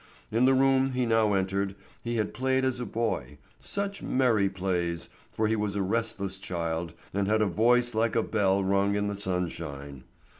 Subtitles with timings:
[0.31, 5.09] In the room he now entered he had played as a boy, such merry plays,
[5.31, 9.09] for he was a restless child and had a voice like a bell rung in
[9.09, 10.03] the sunshine.